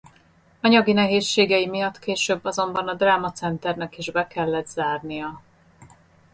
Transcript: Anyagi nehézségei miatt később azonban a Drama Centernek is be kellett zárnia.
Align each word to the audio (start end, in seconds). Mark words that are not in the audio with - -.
Anyagi 0.61 0.93
nehézségei 0.93 1.67
miatt 1.67 1.99
később 1.99 2.45
azonban 2.45 2.87
a 2.87 2.93
Drama 2.93 3.31
Centernek 3.31 3.97
is 3.97 4.11
be 4.11 4.27
kellett 4.27 4.67
zárnia. 4.67 5.41